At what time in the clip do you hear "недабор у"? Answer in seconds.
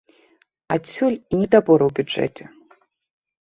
1.41-1.91